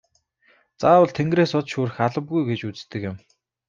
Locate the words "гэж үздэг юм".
2.49-3.15